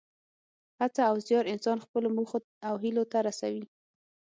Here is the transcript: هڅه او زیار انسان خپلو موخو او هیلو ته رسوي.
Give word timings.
هڅه 0.81 1.01
او 1.09 1.15
زیار 1.27 1.45
انسان 1.53 1.77
خپلو 1.85 2.07
موخو 2.15 2.39
او 2.67 2.73
هیلو 2.83 3.03
ته 3.11 3.17
رسوي. 3.27 3.63